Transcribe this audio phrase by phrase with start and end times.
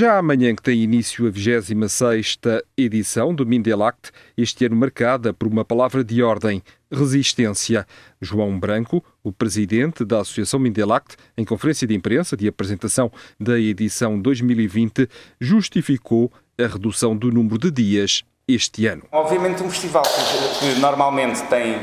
[0.00, 2.38] Já amanhã que tem início a 26
[2.74, 7.86] edição do Mindelact, este ano marcada por uma palavra de ordem, resistência.
[8.18, 14.18] João Branco, o presidente da Associação Mindelact, em conferência de imprensa de apresentação da edição
[14.18, 15.06] 2020,
[15.38, 19.02] justificou a redução do número de dias este ano.
[19.12, 21.78] Obviamente um festival que, que normalmente tem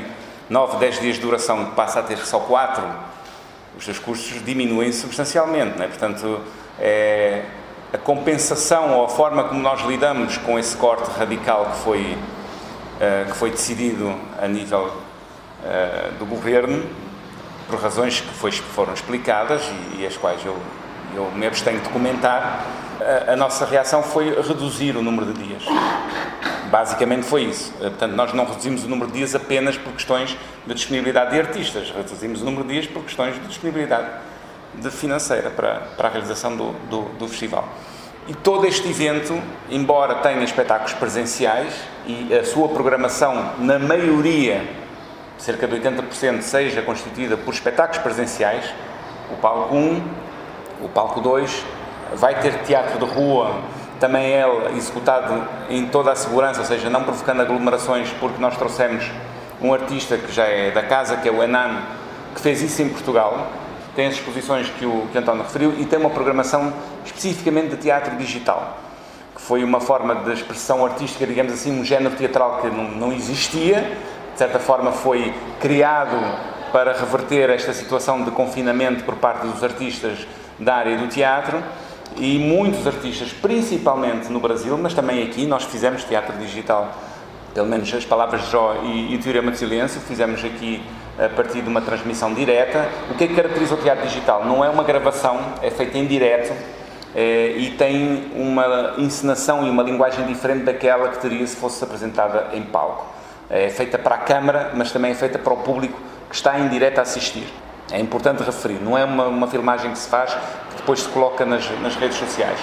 [0.50, 2.84] 9, 10 dias de duração passa a ter só 4,
[3.78, 5.88] os seus custos diminuem substancialmente, não é?
[5.88, 6.42] portanto
[6.80, 7.46] é,
[7.94, 13.32] a compensação ou a forma como nós lidamos com esse corte radical que foi, uh,
[13.32, 16.84] que foi decidido a nível uh, do governo,
[17.68, 19.62] por razões que foi, foram explicadas
[19.96, 20.58] e, e, as quais eu,
[21.16, 22.66] eu me abstenho de comentar,
[23.28, 25.64] a, a, nossa reação foi reduzir o número de dias.
[26.70, 27.74] Basicamente foi isso.
[27.80, 31.40] Eh, portanto, nós não reduzimos o número de dias apenas por questões de disponibilidade de
[31.40, 34.08] artistas, reduzimos o número de dias por questões de disponibilidade
[34.74, 37.68] de financeira para, para a realização do, do, do festival.
[38.28, 41.74] E todo este evento, embora tenha espetáculos presenciais
[42.06, 44.68] e a sua programação, na maioria,
[45.38, 48.66] cerca de 80%, seja constituída por espetáculos presenciais,
[49.32, 50.04] o palco 1,
[50.82, 51.66] o palco 2,
[52.16, 53.62] vai ter teatro de rua,
[54.00, 59.10] também ele executado em toda a segurança, ou seja, não provocando aglomerações, porque nós trouxemos
[59.62, 61.82] um artista que já é da casa, que é o Enan,
[62.36, 63.48] que fez isso em Portugal,
[63.98, 66.72] tem as exposições que o, que o António referiu e tem uma programação
[67.04, 68.78] especificamente de teatro digital,
[69.36, 73.12] que foi uma forma de expressão artística, digamos assim, um género teatral que não, não
[73.12, 73.98] existia,
[74.34, 76.16] de certa forma foi criado
[76.72, 80.28] para reverter esta situação de confinamento por parte dos artistas
[80.60, 81.64] da área do teatro
[82.18, 86.94] e muitos artistas, principalmente no Brasil, mas também aqui, nós fizemos teatro digital,
[87.52, 90.84] pelo menos as palavras de Jó e, e Teorema de Silêncio, fizemos aqui
[91.18, 92.88] a partir de uma transmissão direta.
[93.10, 94.46] O que é que caracteriza o teatro digital?
[94.46, 96.54] Não é uma gravação, é feita em direto
[97.16, 102.50] eh, e tem uma encenação e uma linguagem diferente daquela que teria se fosse apresentada
[102.54, 103.06] em palco.
[103.50, 106.68] É feita para a câmara, mas também é feita para o público que está em
[106.68, 107.48] direto a assistir.
[107.92, 111.46] É importante referir, não é uma, uma filmagem que se faz que depois se coloca
[111.46, 112.60] nas, nas redes sociais.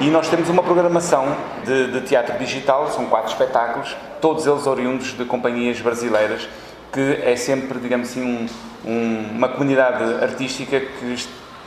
[0.00, 5.08] E nós temos uma programação de, de teatro digital, são quatro espetáculos, todos eles oriundos
[5.16, 6.48] de companhias brasileiras
[6.92, 8.46] que é sempre, digamos assim, um,
[8.90, 11.16] um, uma comunidade artística que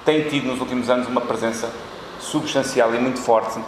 [0.05, 1.71] tem tido nos últimos anos uma presença
[2.19, 3.59] substancial e muito forte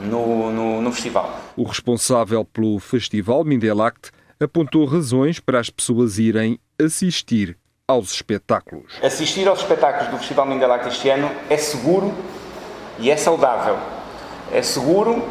[0.00, 1.38] no, no, no festival.
[1.56, 7.56] O responsável pelo festival, Mindelact, apontou razões para as pessoas irem assistir
[7.86, 8.92] aos espetáculos.
[9.02, 12.14] Assistir aos espetáculos do Festival Mindelact este ano é seguro
[12.98, 13.78] e é saudável.
[14.52, 15.24] É seguro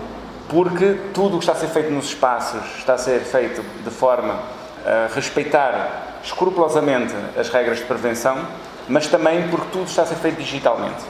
[0.49, 3.89] porque tudo o que está a ser feito nos espaços está a ser feito de
[3.89, 4.41] forma
[5.13, 8.37] respeitar escrupulosamente as regras de prevenção,
[8.87, 11.03] mas também porque tudo está a ser feito digitalmente.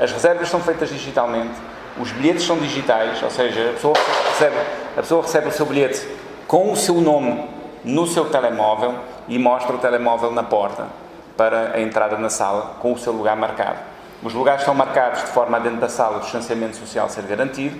[0.00, 1.54] As reservas são feitas digitalmente,
[1.98, 3.94] os bilhetes são digitais, ou seja, a pessoa
[4.30, 4.56] recebe,
[4.96, 6.08] a pessoa recebe o seu bilhete
[6.46, 7.48] com o seu nome
[7.84, 8.94] no seu telemóvel
[9.28, 10.86] e mostra o telemóvel na porta
[11.36, 13.78] para a entrada na sala com o seu lugar marcado.
[14.22, 17.78] Os lugares são marcados de forma a dentro da sala o distanciamento social ser garantido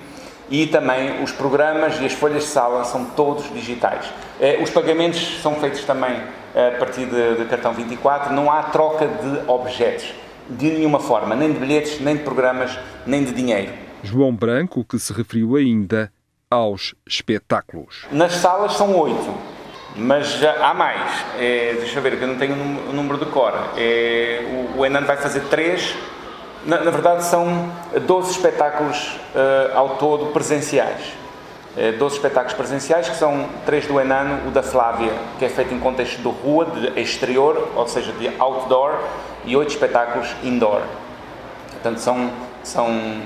[0.51, 4.07] e também os programas e as folhas de sala são todos digitais.
[4.41, 6.21] Eh, os pagamentos são feitos também
[6.55, 10.13] eh, a partir de, de cartão 24, não há troca de objetos
[10.49, 13.73] de nenhuma forma, nem de bilhetes, nem de programas, nem de dinheiro.
[14.03, 16.13] João Branco, que se referiu ainda
[16.51, 18.07] aos espetáculos.
[18.13, 19.35] Nas salas são oito,
[19.97, 21.01] mas há mais.
[21.39, 23.53] É, deixa eu ver, que eu não tenho o número de cor.
[23.77, 25.97] É, o, o Enan vai fazer três
[26.67, 27.71] na, na verdade, são
[28.07, 31.03] 12 espetáculos uh, ao todo presenciais.
[31.77, 35.49] Uh, eh, 12 espetáculos presenciais, que são três do Enano, o da Flávia, que é
[35.49, 38.99] feito em contexto de rua, de exterior, ou seja, de outdoor,
[39.45, 40.83] e oito espetáculos indoor.
[41.71, 42.31] Portanto, são,
[42.63, 43.21] são,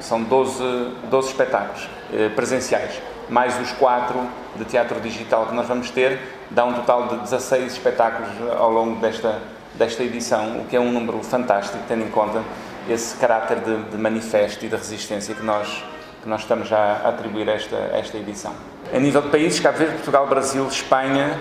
[0.00, 0.62] são 12,
[1.10, 4.20] 12 espetáculos uh, presenciais, mais os quatro
[4.54, 6.20] de teatro digital que nós vamos ter,
[6.50, 9.40] dá um total de 16 espetáculos ao longo desta,
[9.74, 12.42] desta edição, o que é um número fantástico, tendo em conta
[12.88, 15.84] esse caráter de, de, manifesto e de resistência que nós,
[16.22, 18.52] que nós estamos a atribuir a esta, a esta edição.
[18.92, 21.38] A nível de países, Cabo Verde, Portugal, Brasil, Espanha,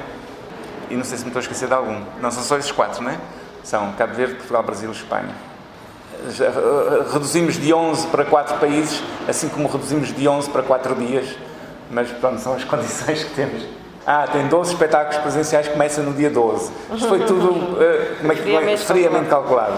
[0.89, 2.01] e não sei se me estou a esquecer de algum.
[2.21, 3.17] Não são só esses quatro, não é?
[3.63, 5.35] São Cabo Verde, Portugal, Brasil e Espanha.
[7.11, 11.35] Reduzimos de 11 para 4 países, assim como reduzimos de 11 para 4 dias,
[11.91, 13.82] mas pronto, são as condições que temos.
[14.05, 16.71] Ah, tem 12 espetáculos presenciais que começam no dia 12.
[16.93, 19.77] Isto foi tudo uh, friamente, friamente calculado.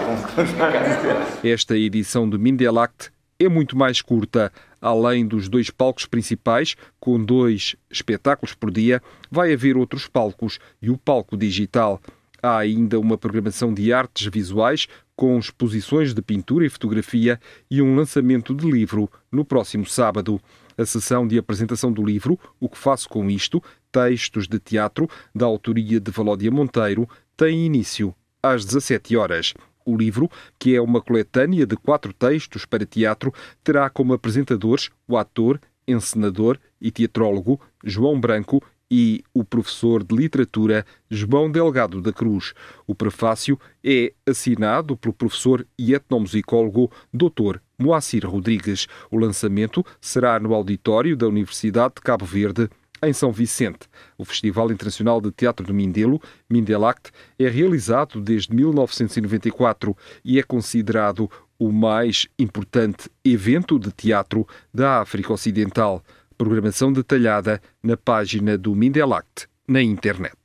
[1.44, 4.52] Esta edição do Mindelact é muito mais curta.
[4.80, 9.00] Além dos dois palcos principais, com dois espetáculos por dia,
[9.30, 12.00] vai haver outros palcos e o palco digital.
[12.42, 14.86] Há ainda uma programação de artes visuais
[15.16, 17.40] com exposições de pintura e fotografia
[17.70, 20.40] e um lançamento de livro no próximo sábado.
[20.78, 23.62] A sessão de apresentação do livro O que faço com isto,
[23.96, 29.54] textos de teatro da autoria de Valódia Monteiro, tem início às 17 horas.
[29.86, 33.32] O livro, que é uma coletânea de quatro textos para teatro,
[33.64, 35.58] terá como apresentadores o ator,
[35.88, 42.52] encenador e teatrólogo João Branco e o professor de literatura João Delgado da Cruz.
[42.86, 47.60] O prefácio é assinado pelo professor e etnomusicólogo Dr.
[47.78, 48.86] Moacir Rodrigues.
[49.10, 52.68] O lançamento será no auditório da Universidade de Cabo Verde,
[53.08, 53.88] em São Vicente.
[54.16, 61.30] O Festival Internacional de Teatro do Mindelo, Mindelact, é realizado desde 1994 e é considerado
[61.58, 66.02] o mais importante evento de teatro da África Ocidental.
[66.36, 70.36] Programação detalhada na página do Mindelact na internet.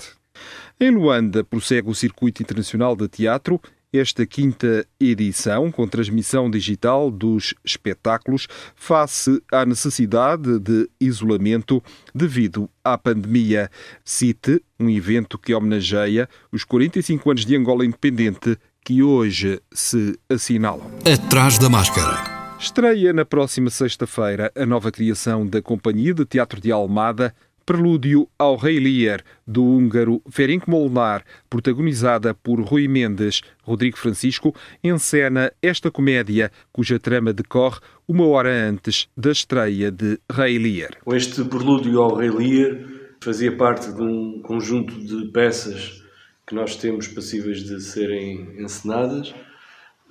[0.80, 3.62] Em Luanda prossegue o Circuito Internacional de Teatro
[3.94, 11.84] esta quinta edição, com transmissão digital dos espetáculos, face à necessidade de isolamento
[12.14, 13.70] devido à pandemia.
[14.04, 20.90] Cite um evento que homenageia os 45 anos de Angola independente que hoje se assinalam.
[21.06, 22.42] Atrás da máscara.
[22.60, 27.34] Estreia na próxima sexta-feira a nova criação da Companhia de Teatro de Almada,
[27.66, 33.42] Prelúdio ao Rei Lear, do húngaro Ferenc Molnar, protagonizada por Rui Mendes.
[33.64, 34.54] Rodrigo Francisco
[34.84, 40.98] encena esta comédia, cuja trama decorre uma hora antes da estreia de Rei Lear.
[41.08, 42.78] Este Prelúdio ao Rei Lear
[43.22, 46.04] fazia parte de um conjunto de peças
[46.48, 49.34] que nós temos passíveis de serem encenadas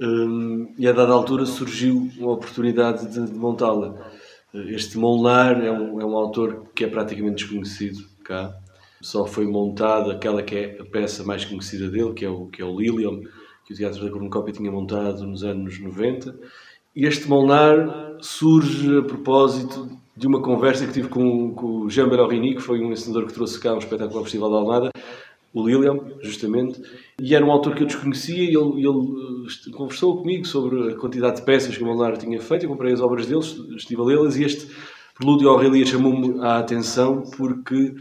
[0.00, 4.10] um, e a dada altura surgiu uma oportunidade de, de montá-la.
[4.52, 8.52] Este Molnar é um, é um autor que é praticamente desconhecido cá.
[9.00, 12.60] Só foi montada aquela que é a peça mais conhecida dele, que é o, que
[12.60, 13.22] é o Lilium,
[13.64, 16.36] que o Teatro da Cornucópia tinha montado nos anos 90.
[16.94, 22.08] E este Molnar surge a propósito de uma conversa que tive com, com o Jean
[22.08, 24.90] Berorrini, que foi um ensinador que trouxe cá um espetáculo ao Festival da Almada,
[25.52, 26.80] o Lilian, justamente,
[27.20, 30.96] e era um autor que eu desconhecia e ele, ele eh, conversou comigo sobre a
[30.96, 33.40] quantidade de peças que o Molnar tinha feito, eu comprei as obras dele,
[33.76, 34.68] estive a lê-las e este
[35.20, 37.94] Prelúdio Aurelia chamou-me a atenção porque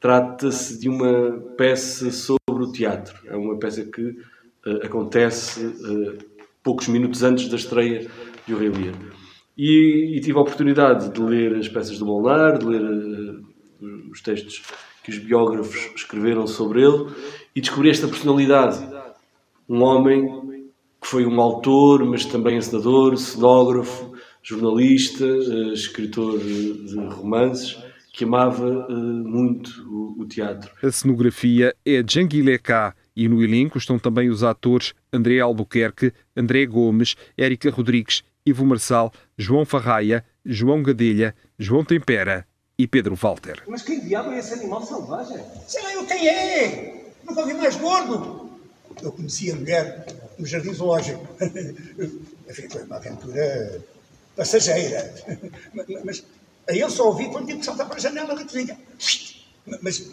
[0.00, 3.14] trata-se de uma peça sobre o teatro.
[3.26, 6.16] É uma peça que uh, acontece uh,
[6.62, 8.08] poucos minutos antes da estreia
[8.46, 8.92] de Aurelia.
[9.58, 14.22] E, e, tive a oportunidade de ler as peças do Molnar, de ler uh, os
[14.22, 14.62] textos
[15.04, 17.12] que os biógrafos escreveram sobre ele
[17.54, 18.82] e descobri esta personalidade.
[19.68, 20.70] Um homem
[21.00, 27.78] que foi um autor, mas também encenador, cenógrafo, jornalista, eh, escritor de romances,
[28.14, 29.70] que amava eh, muito
[30.18, 30.70] o, teatro.
[30.82, 36.12] A cenografia é de Janguilé K e no elenco estão também os atores André Albuquerque,
[36.34, 42.46] André Gomes, Érica Rodrigues, Ivo Marçal, João Farraia, João Gadelha, João Tempera
[42.78, 43.62] e Pedro Walter.
[43.66, 45.38] Mas quem diabo é esse animal selvagem?
[45.66, 47.04] Sei lá eu quem é!
[47.24, 48.50] Nunca vi mais gordo!
[49.02, 50.06] Eu conheci a mulher
[50.38, 51.26] no jardim zoológico.
[52.48, 53.82] Enfim, foi uma aventura
[54.36, 55.14] passageira.
[56.04, 56.24] Mas
[56.68, 58.78] a ele só ouvi quando tive que saltar para a janela da cozinha.
[59.82, 60.10] Mas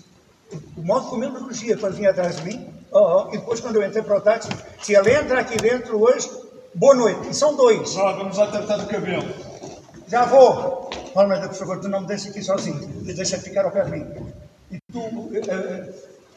[0.76, 3.78] o modo como ele rugia quando vinha atrás de mim, oh, oh, e depois quando
[3.78, 4.50] eu entrei para o táxi,
[4.82, 6.30] se ele entra aqui dentro hoje,
[6.76, 7.30] boa noite.
[7.30, 7.96] E são dois.
[7.98, 9.34] Ah, vamos lá tratar do cabelo.
[10.08, 10.91] Já vou.
[11.16, 12.88] Almeida, por favor, tu não me deixes aqui sozinho.
[13.04, 14.06] Deixa de ficar ao pé de mim.
[14.72, 15.94] E tu uh,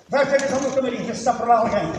[0.09, 1.93] vai férias ao meu camarim, ver se está por lá alguém.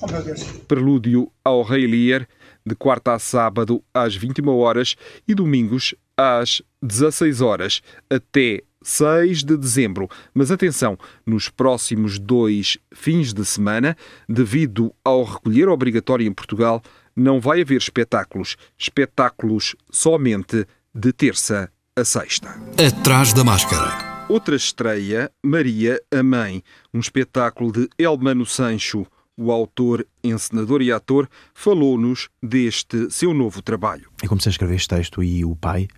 [0.00, 0.42] Oh, meu Deus.
[0.68, 2.28] Prelúdio ao Rei Lear,
[2.64, 9.56] de quarta a sábado às 21 horas e domingos às 16 horas, até 6 de
[9.56, 10.08] dezembro.
[10.34, 13.96] Mas atenção, nos próximos dois fins de semana,
[14.28, 16.82] devido ao recolher obrigatório em Portugal,
[17.14, 18.56] não vai haver espetáculos.
[18.78, 22.60] Espetáculos somente de terça a sexta.
[22.76, 24.26] Atrás da máscara.
[24.28, 26.62] Outra estreia, Maria, a Mãe,
[26.92, 29.06] um espetáculo de Elmano Sancho.
[29.34, 34.10] O autor, encenador e ator falou-nos deste seu novo trabalho.
[34.22, 35.88] Eu comecei a escrever este texto e o pai,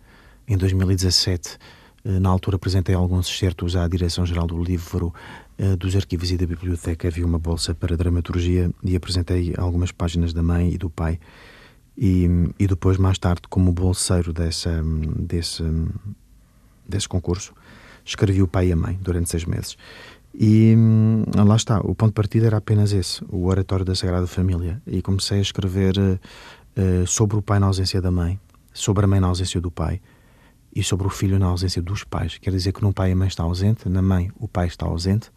[0.47, 1.59] em 2017,
[2.05, 5.13] eh, na altura apresentei alguns excertos à Direção-Geral do Livro
[5.59, 10.33] uh, dos arquivos e da biblioteca havia uma bolsa para dramaturgia e apresentei algumas páginas
[10.33, 11.19] da mãe e do pai.
[12.01, 12.29] E,
[12.61, 14.83] e depois, mais tarde, como bolseiro dessa,
[15.19, 15.65] desse,
[16.89, 17.53] desse concurso,
[18.05, 19.77] escrevi o pai e a mãe durante seis meses.
[20.33, 20.77] E
[21.35, 24.81] lá está, o ponto de partida era apenas esse, o Oratório da Sagrada Família.
[24.87, 28.39] E comecei a escrever uh, sobre o pai na ausência da mãe,
[28.73, 30.01] sobre a mãe na ausência do pai
[30.73, 32.39] e sobre o filho na ausência dos pais.
[32.39, 35.33] Quer dizer que no pai a mãe está ausente, na mãe o pai está ausente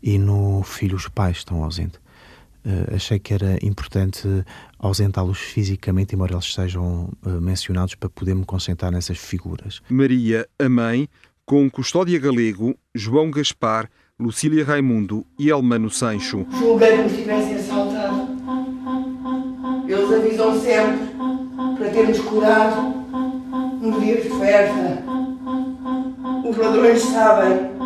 [0.00, 1.98] e no filho os pais estão ausentes.
[2.68, 4.28] Uh, achei que era importante
[4.78, 9.80] ausentá-los fisicamente, embora eles sejam uh, mencionados, para poder me concentrar nessas figuras.
[9.88, 11.08] Maria, a mãe,
[11.46, 13.88] com Custódia Galego, João Gaspar,
[14.20, 16.46] Lucília Raimundo e Elmano Sancho.
[16.58, 18.28] Julguei como se tivessem assaltado.
[19.88, 21.08] Eles avisam sempre
[21.78, 22.82] para termos cuidado
[23.80, 25.02] no dia de festa.
[26.46, 27.77] Os ladrões sabem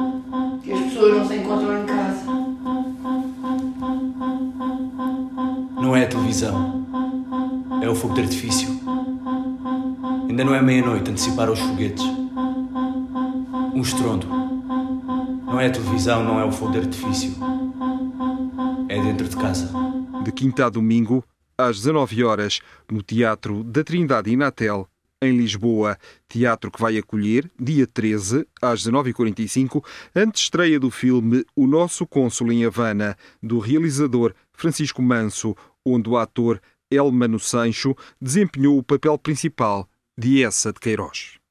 [8.33, 8.69] artifício.
[10.29, 12.05] Ainda não é meia-noite, anteciparam os foguetes.
[13.75, 14.27] Um estrondo.
[14.27, 17.35] Não é a televisão, não é o fogo de artifício.
[18.89, 19.71] É dentro de casa.
[20.25, 21.23] De quinta a domingo,
[21.59, 22.61] às 19 horas,
[22.91, 24.89] no Teatro da Trindade Inatel,
[25.21, 25.99] em Lisboa.
[26.27, 29.85] Teatro que vai acolher, dia 13, às 19h45,
[30.35, 36.61] estreia do filme O Nosso Cônsul em Havana, do realizador Francisco Manso, onde o ator
[36.93, 41.43] Elmano Sancho desempenhou o papel principal de Essa de Queiroz.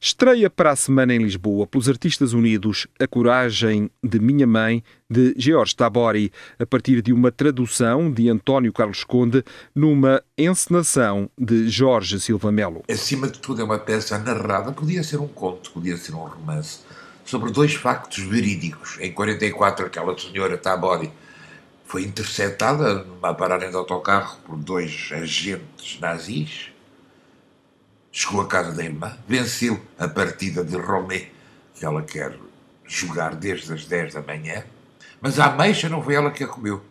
[0.00, 5.34] Estreia para a semana em Lisboa pelos Artistas Unidos A Coragem de Minha Mãe, de
[5.36, 9.42] George Tabori, a partir de uma tradução de António Carlos Conde
[9.74, 12.84] numa encenação de Jorge Silva Melo.
[12.88, 16.80] Acima de tudo, é uma peça narrada, podia ser um conto, podia ser um romance,
[17.24, 18.96] sobre dois factos verídicos.
[19.00, 21.10] Em 44, aquela senhora Tabori
[21.88, 26.70] foi interceptada numa paragem de autocarro por dois agentes nazis
[28.10, 31.28] Chegou à casa da irmã, venceu a partida de Romé,
[31.74, 32.36] que ela quer
[32.84, 34.64] jogar desde as 10 da manhã,
[35.20, 36.82] mas a ameixa não foi ela que a comeu.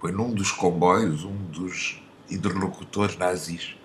[0.00, 3.76] Foi num dos comboios, um dos interlocutores nazis.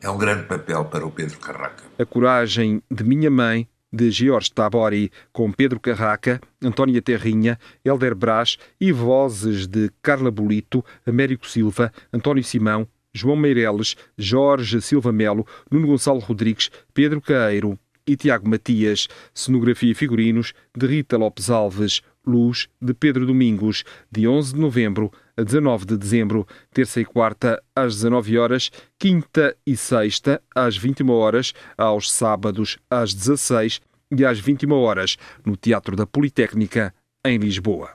[0.00, 1.84] É um grande papel para o Pedro Carraca.
[1.98, 8.58] A coragem de minha mãe, de George Tabori, com Pedro Carraca, Antónia Terrinha, Helder Brás
[8.78, 15.86] e vozes de Carla Bolito, Américo Silva, António Simão, João Meireles, Jorge Silva Melo, Nuno
[15.86, 19.08] Gonçalo Rodrigues, Pedro Caeiro e Tiago Matias.
[19.32, 22.02] Cenografia e figurinos de Rita Lopes Alves.
[22.26, 27.62] Luz de Pedro Domingos, de 11 de novembro a 19 de dezembro, terça e quarta
[27.74, 34.38] às 19 horas, quinta e sexta às 21 horas, aos sábados às 16 e às
[34.38, 36.94] 21 horas, no Teatro da Politécnica,
[37.24, 37.94] em Lisboa.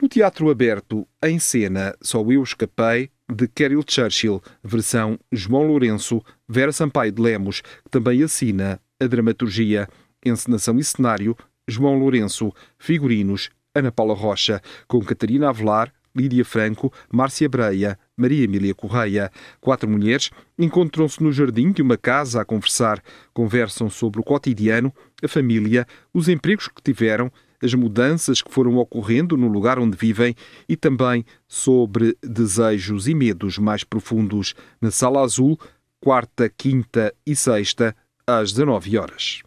[0.00, 6.70] No Teatro Aberto, em cena, Só Eu Escapei, de Carol Churchill, versão João Lourenço, Vera
[6.70, 9.88] Sampaio de Lemos, que também assina a dramaturgia,
[10.24, 17.48] encenação e cenário, João Lourenço, figurinos, Ana Paula Rocha, com Catarina Avelar, Lídia Franco, Márcia
[17.48, 19.30] Breia, Maria Emília Correia.
[19.60, 23.02] Quatro mulheres encontram-se no jardim de uma casa a conversar.
[23.34, 24.92] Conversam sobre o cotidiano,
[25.22, 27.30] a família, os empregos que tiveram
[27.62, 30.34] as mudanças que foram ocorrendo no lugar onde vivem
[30.68, 35.58] e também sobre desejos e medos mais profundos na Sala Azul,
[36.00, 37.94] quarta, quinta e sexta,
[38.26, 39.45] às 19 horas.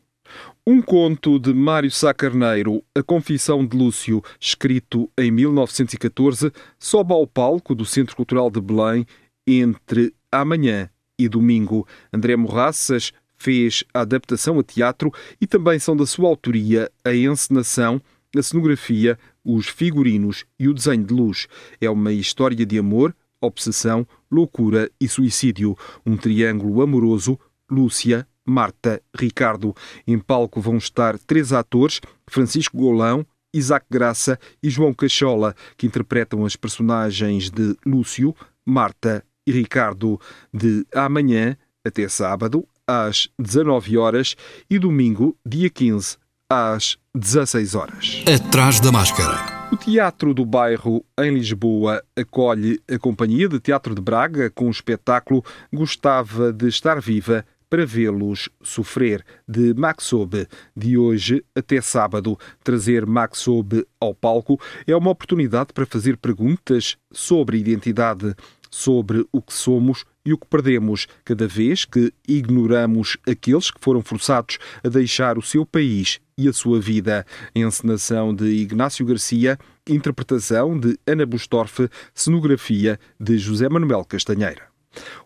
[0.72, 7.26] Um conto de Mário Sá Carneiro, A Confissão de Lúcio, escrito em 1914, sobe ao
[7.26, 9.04] palco do Centro Cultural de Belém
[9.48, 11.88] entre amanhã e domingo.
[12.14, 15.12] André Morraças fez a adaptação a teatro
[15.42, 18.00] e também são da sua autoria a encenação,
[18.38, 21.48] a cenografia, os figurinos e o desenho de luz.
[21.82, 25.76] É uma história de amor, obsessão, loucura e suicídio.
[26.06, 27.40] Um triângulo amoroso,
[27.72, 29.76] Lúcia, Marta, Ricardo.
[30.08, 36.46] Em palco vão estar três atores: Francisco Golão, Isaac Graça e João Cachola, que interpretam
[36.46, 40.20] as personagens de Lúcio, Marta e Ricardo.
[40.54, 44.36] De amanhã até sábado, às 19 horas
[44.70, 46.18] e domingo, dia 15,
[46.50, 48.24] às 16 horas.
[48.28, 49.60] Atrás da máscara.
[49.72, 54.72] O Teatro do Bairro, em Lisboa, acolhe a Companhia de Teatro de Braga com o
[54.72, 60.48] espetáculo Gostava de Estar Viva para vê-los sofrer, de Maxobe.
[60.76, 67.58] De hoje até sábado, trazer Maxobe ao palco é uma oportunidade para fazer perguntas sobre
[67.58, 68.36] identidade,
[68.70, 74.02] sobre o que somos e o que perdemos cada vez que ignoramos aqueles que foram
[74.02, 77.26] forçados a deixar o seu país e a sua vida.
[77.56, 79.58] Encenação de Ignácio Garcia,
[79.88, 84.79] interpretação de Ana Bustorff, cenografia de José Manuel Castanheira.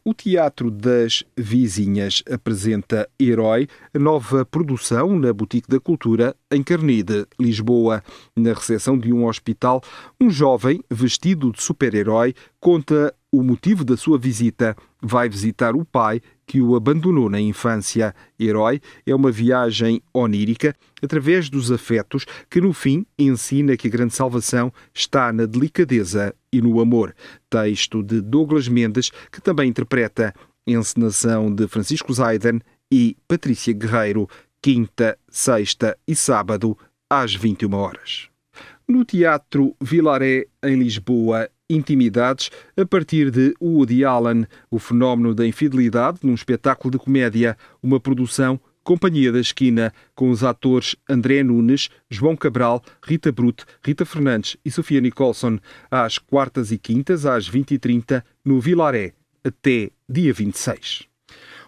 [0.04, 8.04] O Teatro das Vizinhas apresenta Herói, nova produção na Boutique da Cultura, em Carnide, Lisboa.
[8.36, 9.82] Na recepção de um hospital,
[10.20, 14.76] um jovem, vestido de super-herói, conta o motivo da sua visita.
[15.06, 18.16] Vai visitar o pai que o abandonou na infância.
[18.40, 24.16] Herói é uma viagem onírica através dos afetos que, no fim, ensina que a grande
[24.16, 27.14] salvação está na delicadeza e no amor.
[27.50, 30.34] Texto de Douglas Mendes, que também interpreta
[30.66, 34.30] encenação de Francisco Zaiden e Patrícia Guerreiro,
[34.62, 36.78] quinta, sexta e sábado,
[37.10, 38.30] às 21 horas.
[38.88, 46.20] No Teatro Vilaré, em Lisboa, Intimidades, a partir de Woody Allen, o fenómeno da infidelidade
[46.24, 52.36] num espetáculo de comédia, uma produção Companhia da Esquina, com os atores André Nunes, João
[52.36, 55.58] Cabral, Rita Brute, Rita Fernandes e Sofia Nicholson,
[55.90, 61.08] às quartas e quintas, às 20h30, no Vilaré, até dia 26.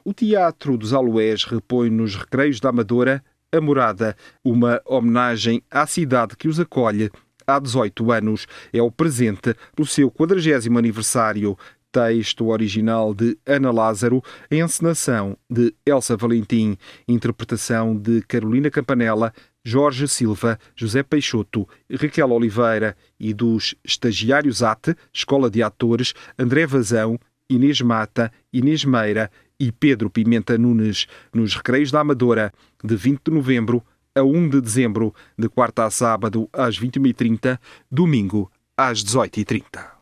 [0.04, 6.36] O Teatro dos Aloés repõe nos Recreios da Amadora a Morada, uma homenagem à cidade
[6.36, 7.10] que os acolhe
[7.48, 8.48] há 18 anos.
[8.72, 11.58] É o presente do seu 40 aniversário.
[11.92, 14.22] Texto original de Ana Lázaro,
[14.52, 19.32] encenação de Elsa Valentim, interpretação de Carolina Campanella,
[19.64, 27.18] Jorge Silva, José Peixoto, Raquel Oliveira e dos estagiários ATE, Escola de Atores, André Vazão,
[27.50, 33.32] Inês Mata, Inês Meira e Pedro Pimenta Nunes, nos Recreios da Amadora, de 20 de
[33.32, 33.82] novembro
[34.16, 37.60] a 1 de dezembro, de quarta a sábado às 21h30,
[37.92, 39.96] domingo às 18h30.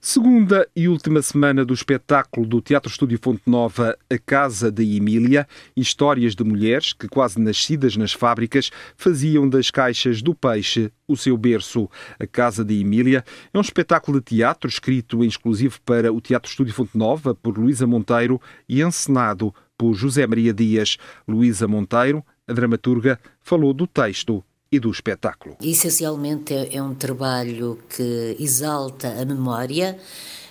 [0.00, 5.46] Segunda e última semana do espetáculo do Teatro Estúdio Fonte Nova A Casa de Emília,
[5.76, 11.36] histórias de mulheres que, quase nascidas nas fábricas, faziam das caixas do peixe o seu
[11.36, 11.90] berço.
[12.20, 16.50] A Casa de Emília é um espetáculo de teatro escrito em exclusivo para o Teatro
[16.50, 20.96] Estúdio Fonte Nova por Luísa Monteiro e encenado por José Maria Dias.
[21.26, 25.56] Luísa Monteiro, a dramaturga, falou do texto e do espetáculo.
[25.62, 29.98] Essencialmente é, é um trabalho que exalta a memória,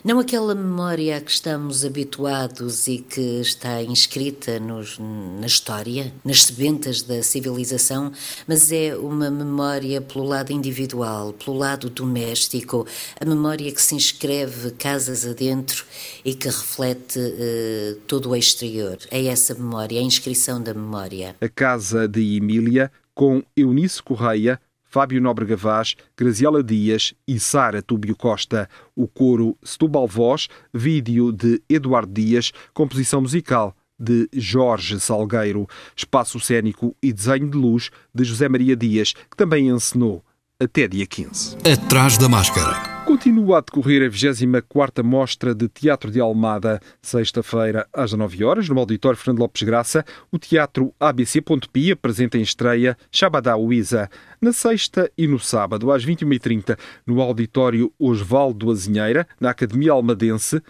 [0.06, 6.44] não aquela memória a que estamos habituados e que está inscrita nos, na história, nas
[6.44, 8.12] sebentas da civilização,
[8.48, 12.86] mas é uma memória pelo lado individual, pelo lado doméstico,
[13.20, 15.84] a memória que se inscreve casas adentro
[16.24, 19.00] e que reflete uh, todo o exterior.
[19.10, 21.36] É essa memória, a inscrição da memória.
[21.42, 24.60] A casa de Emília com Eunice Correia,
[24.96, 28.70] Fábio Nóbrega Vaz, Graziela Dias e Sara Túbio Costa.
[28.96, 36.96] O coro Setúbal Voz, vídeo de Eduardo Dias, composição musical de Jorge Salgueiro, espaço cênico
[37.04, 40.24] e desenho de luz de José Maria Dias, que também encenou
[40.58, 41.58] até dia 15.
[41.70, 42.96] Atrás da máscara.
[43.06, 48.80] Continua a decorrer a 24ª Mostra de Teatro de Almada, sexta-feira às 9 horas, no
[48.80, 51.40] Auditório Fernando Lopes Graça, o Teatro ABC
[51.72, 54.10] Pi apresenta em estreia Shabadá Uiza.
[54.42, 60.62] Na sexta e no sábado, às 21h30, no Auditório Osvaldo Azinheira, na Academia Almadense,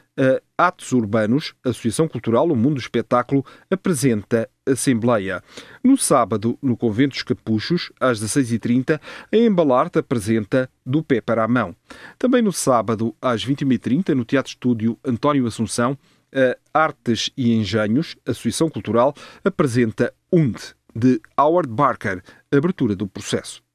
[0.58, 5.44] a Atos Urbanos, Associação Cultural O Mundo do Espetáculo, apresenta Assembleia.
[5.84, 9.00] No sábado, no Convento dos Capuchos, às 16h30,
[9.32, 11.76] a Embalarte apresenta Do Pé para a Mão.
[12.18, 15.98] Também no sábado, às 21h30, no Teatro Estúdio António Assunção,
[16.34, 23.66] a Artes e Engenhos, Associação Cultural, apresenta UND, de Howard Barker, abertura do processo.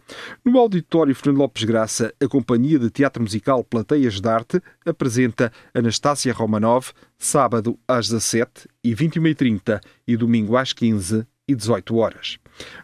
[0.44, 6.32] No Auditório Fernando Lopes Graça, a Companhia de Teatro Musical Plateias de Arte apresenta Anastácia
[6.32, 12.38] Romanov, sábado às 17 e 21h30 e domingo às 15 e 18 horas.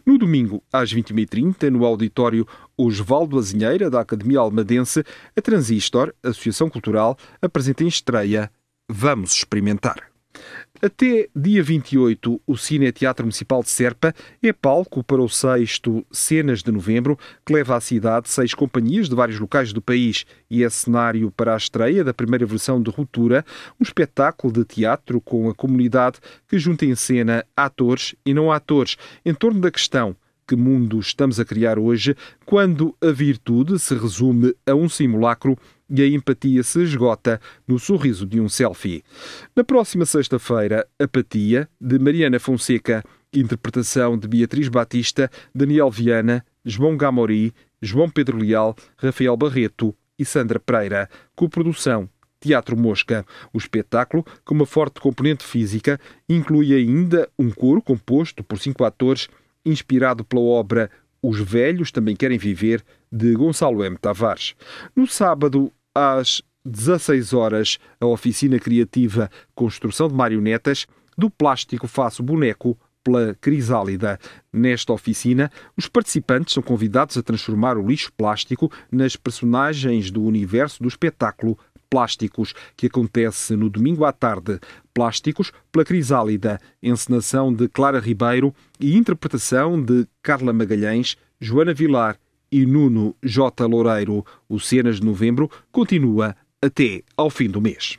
[0.05, 2.46] No domingo, às 21h30, no auditório
[2.77, 5.05] Osvaldo Azinheira, da Academia Almadense,
[5.37, 8.51] a Transistor, Associação Cultural, apresenta em estreia
[8.88, 10.11] Vamos Experimentar.
[10.82, 16.62] Até dia 28, o Cine Teatro Municipal de Serpa é palco para o sexto Cenas
[16.62, 20.26] de Novembro, que leva à cidade seis companhias de vários locais do país.
[20.50, 23.42] E é cenário para a estreia da primeira versão de Ruptura,
[23.80, 28.96] um espetáculo de teatro com a comunidade que junta em cena atores e não atores.
[29.24, 30.14] Em torno da questão
[30.46, 35.58] que mundo estamos a criar hoje quando a virtude se resume a um simulacro
[35.88, 39.03] e a empatia se esgota no sorriso de um selfie.
[39.55, 47.53] Na próxima sexta-feira, Apatia, de Mariana Fonseca, interpretação de Beatriz Batista, Daniel Viana, João Gamori,
[47.81, 52.09] João Pedro Leal, Rafael Barreto e Sandra Pereira, coprodução
[52.40, 53.25] Teatro Mosca.
[53.53, 59.29] O espetáculo, com uma forte componente física, inclui ainda um coro composto por cinco atores
[59.64, 60.90] inspirado pela obra
[61.22, 63.96] Os Velhos Também Querem Viver, de Gonçalo M.
[63.96, 64.55] Tavares.
[64.94, 72.78] No sábado, às 16 horas, a oficina criativa Construção de Marionetas, do plástico faço boneco,
[73.02, 74.18] pela Crisálida.
[74.52, 80.82] Nesta oficina, os participantes são convidados a transformar o lixo plástico nas personagens do universo
[80.82, 81.56] do espetáculo
[81.88, 84.59] Plásticos, que acontece no domingo à tarde.
[84.92, 92.18] Plásticos pela Crisálida, encenação de Clara Ribeiro e interpretação de Carla Magalhães, Joana Vilar
[92.50, 93.66] e Nuno J.
[93.66, 94.24] Loureiro.
[94.48, 97.98] O Cenas de Novembro continua até ao fim do mês.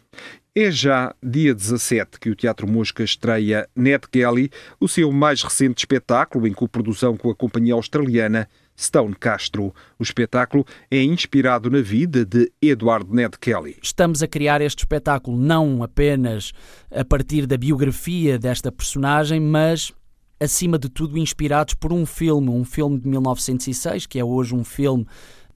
[0.56, 5.78] É já dia 17 que o Teatro Mosca estreia Ned Kelly, o seu mais recente
[5.78, 9.72] espetáculo em coprodução com a companhia australiana Stone Castro.
[10.00, 13.78] O espetáculo é inspirado na vida de Edward Ned Kelly.
[13.84, 16.52] Estamos a criar este espetáculo não apenas
[16.90, 19.94] a partir da biografia desta personagem, mas
[20.40, 24.64] acima de tudo inspirados por um filme, um filme de 1906, que é hoje um
[24.64, 25.06] filme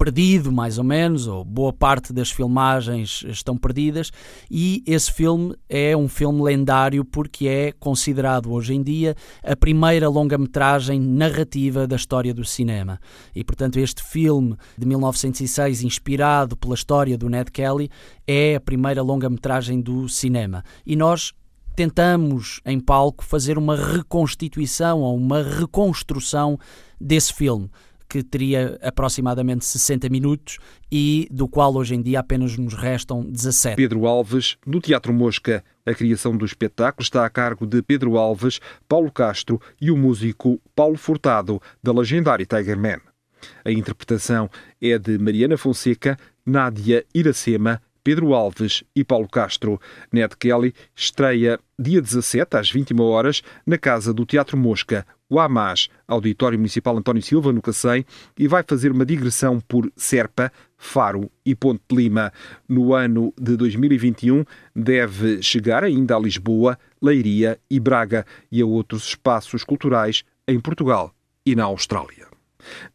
[0.02, 4.12] perdido, mais ou menos, ou boa parte das filmagens estão perdidas,
[4.50, 10.10] e esse filme é um filme lendário porque é considerado hoje em dia a primeira
[10.10, 13.00] longa-metragem narrativa da história do cinema.
[13.36, 17.88] E, portanto, este filme de 1906, inspirado pela história do Ned Kelly,
[18.26, 20.64] é a primeira longa-metragem do cinema.
[20.84, 21.32] E nós
[21.76, 26.58] tentamos em palco fazer uma reconstituição ou uma reconstrução
[27.00, 27.70] desse filme
[28.12, 30.58] que teria aproximadamente 60 minutos
[30.92, 33.78] e do qual hoje em dia apenas nos restam 17.
[33.78, 35.64] Pedro Alves, do Teatro Mosca.
[35.86, 40.62] A criação do espetáculo está a cargo de Pedro Alves, Paulo Castro e o músico
[40.76, 43.00] Paulo Furtado, da legendária Tiger Man.
[43.64, 44.50] A interpretação
[44.82, 49.80] é de Mariana Fonseca, Nádia Iracema, Pedro Alves e Paulo Castro.
[50.12, 55.88] Ned Kelly estreia dia 17 às 21 horas na Casa do Teatro Mosca, o AMAS,
[56.08, 58.06] Auditório Municipal António Silva, no Cacém,
[58.38, 62.34] e vai fazer uma digressão por Serpa, Faro e Ponte de Lima.
[62.68, 64.44] No ano de 2021,
[64.76, 71.16] deve chegar ainda a Lisboa, Leiria e Braga e a outros espaços culturais em Portugal
[71.46, 72.28] e na Austrália.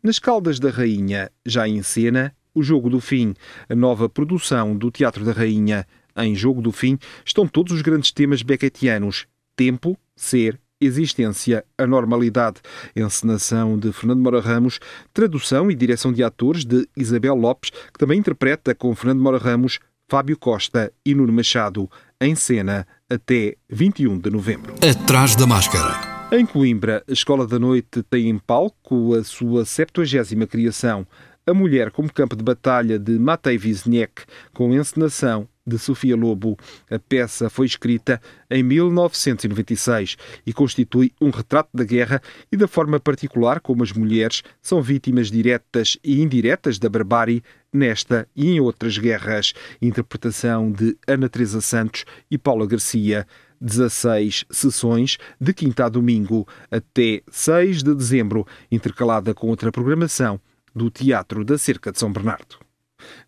[0.03, 3.35] Nas Caldas da Rainha, já em cena, O Jogo do Fim,
[3.69, 5.87] a nova produção do Teatro da Rainha.
[6.17, 12.63] Em Jogo do Fim estão todos os grandes temas beckettianos: tempo, ser, Existência, a Normalidade,
[12.97, 14.81] encenação de Fernando Mora Ramos,
[15.13, 19.79] tradução e direção de atores de Isabel Lopes, que também interpreta com Fernando Mora Ramos,
[20.09, 24.75] Fábio Costa e Nuno Machado, em cena até 21 de novembro.
[24.83, 26.17] Atrás da máscara.
[26.33, 31.07] Em Coimbra, a Escola da Noite tem em palco a sua 70 criação,
[31.49, 36.57] A Mulher como Campo de Batalha de Matei Wisniewski, com encenação de Sofia Lobo.
[36.91, 42.99] A peça foi escrita em 1996 e constitui um retrato da guerra e da forma
[42.99, 48.99] particular como as mulheres são vítimas diretas e indiretas da barbárie nesta e em outras
[48.99, 49.53] guerras.
[49.81, 53.25] Interpretação de Ana Teresa Santos e Paula Garcia.
[53.61, 60.41] 16 sessões de quinta a domingo até 6 de dezembro, intercalada com outra programação
[60.77, 62.59] do Teatro da Cerca de São Bernardo.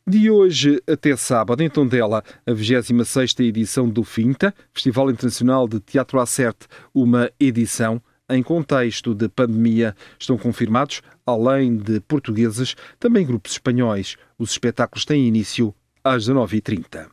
[0.07, 6.21] De hoje até sábado, em Tondela, a 26ª edição do FINTA, Festival Internacional de Teatro
[6.21, 9.97] à Certe, uma edição em contexto de pandemia.
[10.19, 14.17] Estão confirmados, além de portugueses, também grupos espanhóis.
[14.39, 17.09] Os espetáculos têm início às 19h30.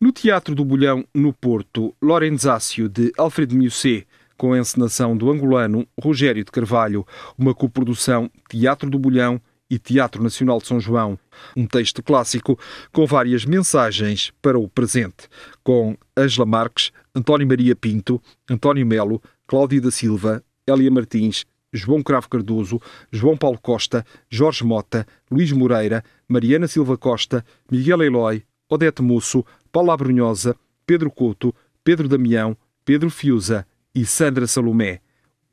[0.00, 4.06] No Teatro do Bolhão, no Porto, Lorenzácio, de Alfredo Musset,
[4.36, 10.22] com a encenação do angolano Rogério de Carvalho, uma coprodução Teatro do Bolhão e Teatro
[10.22, 11.18] Nacional de São João.
[11.56, 12.58] Um texto clássico
[12.92, 15.28] com várias mensagens para o presente,
[15.62, 22.28] com Angela Marques, António Maria Pinto, António Melo, Cláudia da Silva, Elia Martins, João Cravo
[22.28, 29.44] Cardoso, João Paulo Costa, Jorge Mota, Luís Moreira, Mariana Silva Costa, Miguel Eloy, Odete Musso,
[29.72, 35.00] Paula Brunhosa, Pedro Couto, Pedro Damião, Pedro Fiuza e Sandra Salomé.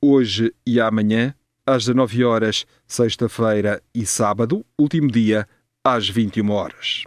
[0.01, 5.47] Hoje e amanhã às 19 horas, sexta-feira e sábado, último dia,
[5.83, 7.03] às 21 horas.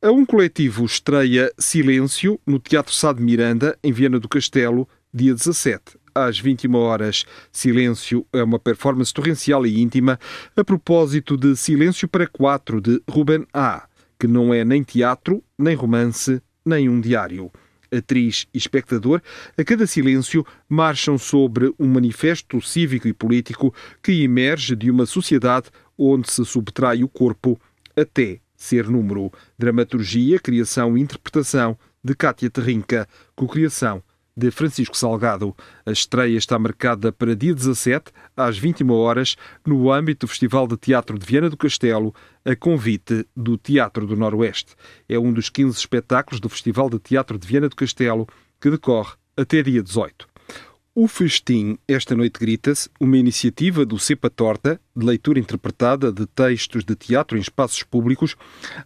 [0.00, 5.34] A um coletivo estreia Silêncio no Teatro Sá de Miranda, em Viana do Castelo, dia
[5.34, 7.24] 17, às 21 horas.
[7.52, 10.18] Silêncio é uma performance torrencial e íntima
[10.56, 13.86] a propósito de Silêncio para Quatro, de Ruben A.,
[14.18, 17.52] que não é nem teatro, nem romance, nem um diário
[17.92, 19.20] atriz e espectador,
[19.56, 25.70] a cada silêncio marcham sobre um manifesto cívico e político que emerge de uma sociedade
[25.96, 27.60] onde se subtrai o corpo
[27.96, 29.32] até ser número.
[29.58, 34.02] Dramaturgia, criação e interpretação de Cátia Terrinca, co-criação
[34.38, 35.54] de Francisco Salgado.
[35.84, 40.76] A estreia está marcada para dia 17, às 21 horas, no âmbito do Festival de
[40.76, 44.76] Teatro de Viana do Castelo, a convite do Teatro do Noroeste.
[45.08, 48.28] É um dos 15 espetáculos do Festival de Teatro de Viana do Castelo
[48.60, 50.27] que decorre até dia 18.
[51.00, 56.82] O Festim Esta Noite Grita-se, uma iniciativa do Cepa Torta, de leitura interpretada de textos
[56.84, 58.34] de teatro em espaços públicos,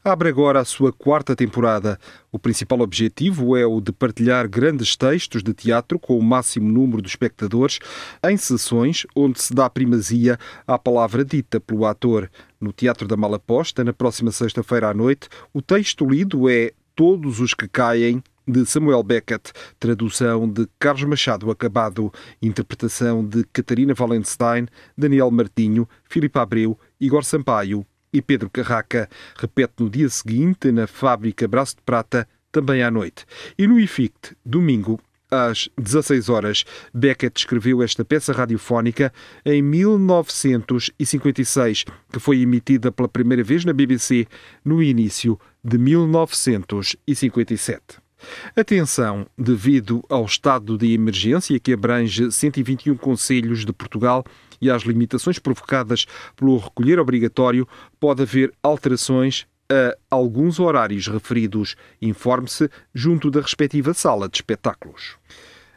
[0.04, 1.98] abre agora a sua quarta temporada.
[2.30, 7.00] O principal objetivo é o de partilhar grandes textos de teatro com o máximo número
[7.00, 7.78] de espectadores
[8.22, 12.30] em sessões onde se dá primazia à palavra dita pelo ator.
[12.60, 17.54] No Teatro da Malaposta, na próxima sexta-feira à noite, o texto lido é Todos os
[17.54, 25.30] que caem de Samuel Beckett, tradução de Carlos Machado Acabado, interpretação de Catarina Valenstein, Daniel
[25.30, 29.08] Martinho, Filipe Abreu, Igor Sampaio e Pedro Carraca.
[29.36, 33.24] Repete no dia seguinte na fábrica Braço de Prata, também à noite.
[33.58, 35.00] E no IFICT, domingo,
[35.30, 39.10] às 16 horas, Beckett escreveu esta peça radiofónica
[39.44, 44.26] em 1956, que foi emitida pela primeira vez na BBC
[44.62, 48.02] no início de 1957.
[48.56, 54.24] Atenção, devido ao estado de emergência que abrange 121 conselhos de Portugal
[54.60, 56.06] e às limitações provocadas
[56.36, 57.66] pelo recolher obrigatório,
[57.98, 61.76] pode haver alterações a alguns horários referidos.
[62.00, 65.16] Informe-se junto da respectiva sala de espetáculos.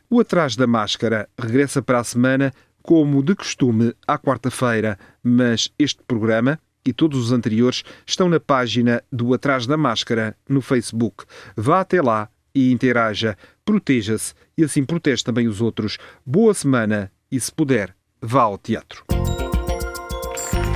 [0.10, 6.04] O Atrás da Máscara regressa para a semana, como de costume, à quarta-feira, mas este
[6.04, 11.26] programa e todos os anteriores estão na página do Atrás da Máscara no Facebook.
[11.58, 15.98] Vá até lá e interaja, proteja-se e assim protege também os outros.
[16.26, 19.04] Boa semana e, se puder, vá ao teatro.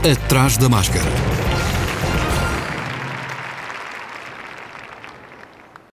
[0.04, 1.39] Atrás da Máscara